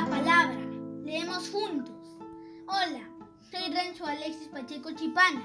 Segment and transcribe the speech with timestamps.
[0.00, 0.58] la palabra.
[1.04, 1.94] Leemos juntos.
[2.68, 3.08] Hola,
[3.50, 5.42] soy Renzo Alexis Pacheco Chipana.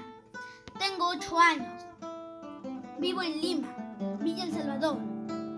[0.78, 1.82] Tengo 8 años.
[3.00, 3.74] Vivo en Lima,
[4.20, 4.98] Villa El Salvador.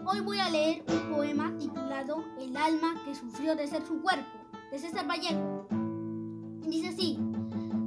[0.07, 4.31] Hoy voy a leer un poema titulado El alma que sufrió de ser su cuerpo,
[4.71, 5.67] de César Vallejo.
[6.69, 7.19] Dice así,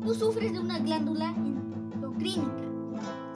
[0.04, 2.66] tú sufres de una glándula endocrínica.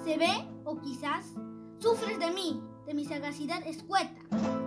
[0.04, 1.36] Se ve, o quizás,
[1.80, 4.61] sufres de mí, de mi sagacidad escueta.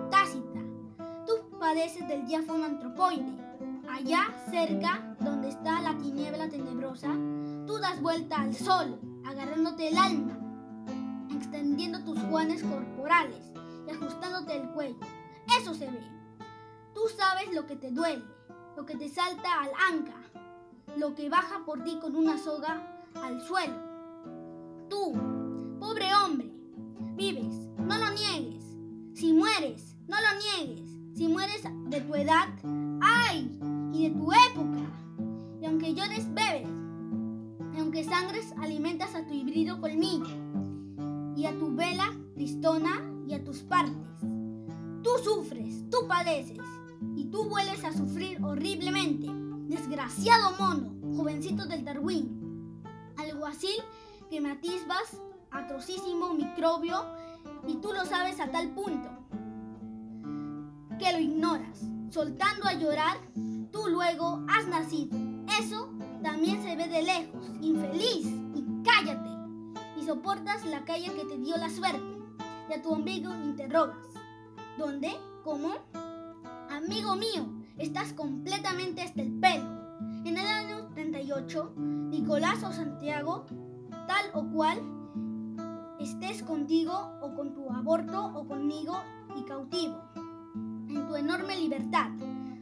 [1.64, 3.32] Tú padeces del diáfono antropoide.
[3.90, 7.08] Allá, cerca, donde está la tiniebla tenebrosa,
[7.66, 10.38] tú das vuelta al sol, agarrándote el alma,
[11.34, 13.50] extendiendo tus juanes corporales
[13.88, 14.98] y ajustándote el cuello.
[15.58, 16.02] Eso se ve.
[16.92, 18.26] Tú sabes lo que te duele,
[18.76, 20.20] lo que te salta al anca,
[20.98, 23.80] lo que baja por ti con una soga al suelo.
[24.90, 25.14] Tú,
[25.80, 26.52] pobre hombre,
[27.16, 28.64] vives, no lo niegues.
[29.14, 30.93] Si mueres, no lo niegues.
[31.14, 32.48] Si mueres de tu edad,
[33.00, 33.48] ¡ay!
[33.92, 34.82] Y de tu época.
[35.62, 36.68] Y aunque llores, bebes.
[37.72, 40.26] Y aunque sangres, alimentas a tu híbrido colmillo.
[41.36, 43.94] Y a tu vela tristona y a tus partes.
[45.04, 46.58] Tú sufres, tú padeces.
[47.14, 49.28] Y tú vuelves a sufrir horriblemente.
[49.68, 52.82] Desgraciado mono, jovencito del Darwin.
[53.18, 53.76] Alguacil
[54.28, 55.16] que me atisbas,
[55.52, 57.04] atrocísimo microbio,
[57.68, 59.23] y tú lo sabes a tal punto
[61.04, 61.82] que lo ignoras.
[62.08, 63.18] Soltando a llorar,
[63.70, 65.18] tú luego has nacido.
[65.60, 65.90] Eso
[66.22, 69.28] también se ve de lejos, infeliz, y cállate.
[70.00, 72.00] Y soportas la calle que te dio la suerte.
[72.70, 73.98] Y a tu ombligo interrogas.
[74.78, 75.12] ¿Dónde?
[75.42, 75.74] ¿Cómo?
[76.70, 79.98] Amigo mío, estás completamente hasta el pelo.
[80.24, 83.44] En el año 38, Nicolás o Santiago,
[84.06, 84.80] tal o cual,
[86.00, 88.96] estés contigo o con tu aborto o conmigo
[89.36, 90.13] y cautivo
[90.94, 92.10] en tu enorme libertad,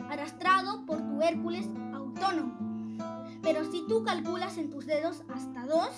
[0.09, 2.57] arrastrado por tu Hércules autónomo.
[3.43, 5.91] Pero si tú calculas en tus dedos hasta dos,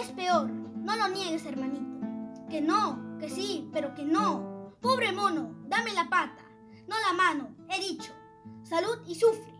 [0.00, 0.50] es peor.
[0.50, 2.06] No lo niegues, hermanito.
[2.50, 4.72] Que no, que sí, pero que no.
[4.80, 6.42] Pobre mono, dame la pata,
[6.88, 8.12] no la mano, he dicho.
[8.62, 9.52] Salud y sufre.